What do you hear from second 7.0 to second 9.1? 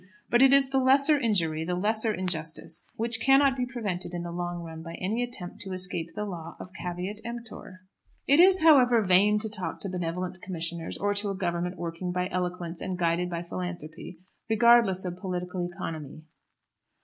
emptor." It is, however,